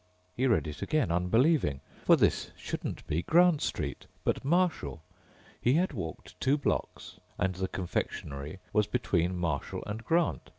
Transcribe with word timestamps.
He 0.35 0.47
read 0.47 0.65
it 0.65 0.81
again, 0.81 1.11
unbelieving, 1.11 1.79
for 2.05 2.15
this 2.15 2.49
shouldn't 2.57 3.05
be 3.05 3.21
Grant 3.21 3.61
Street, 3.61 4.07
but 4.23 4.43
Marshall. 4.43 5.03
He 5.61 5.75
had 5.75 5.93
walked 5.93 6.39
two 6.41 6.57
blocks 6.57 7.19
and 7.37 7.53
the 7.53 7.67
confectionery 7.67 8.57
was 8.73 8.87
between 8.87 9.37
Marshall 9.37 9.83
and 9.85 10.03
Grant. 10.03 10.49